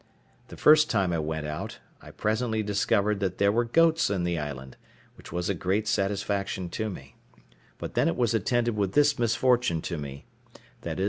[0.47, 4.39] The first time I went out, I presently discovered that there were goats in the
[4.39, 4.75] island,
[5.13, 7.15] which was a great satisfaction to me;
[7.77, 10.97] but then it was attended with this misfortune to me—viz.